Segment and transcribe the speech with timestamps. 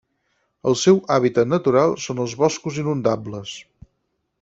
[0.71, 3.59] El seu hàbitat natural són els boscos inundables.